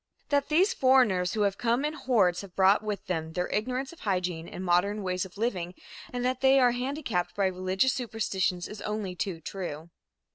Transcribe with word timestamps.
That 0.29 0.49
these 0.49 0.73
foreigners 0.73 1.33
who 1.33 1.41
have 1.41 1.59
come 1.59 1.85
in 1.85 1.93
hordes 1.93 2.41
have 2.41 2.55
brought 2.55 2.81
with 2.81 3.05
them 3.05 3.33
their 3.33 3.47
ignorance 3.49 3.93
of 3.93 3.99
hygiene 3.99 4.47
and 4.49 4.65
modern 4.65 5.03
ways 5.03 5.25
of 5.25 5.37
living 5.37 5.75
and 6.11 6.25
that 6.25 6.41
they 6.41 6.59
are 6.59 6.71
handicapped 6.71 7.35
by 7.35 7.45
religious 7.45 7.93
superstitions 7.93 8.67
is 8.67 8.81
only 8.81 9.13
too 9.15 9.41
true. 9.41 9.91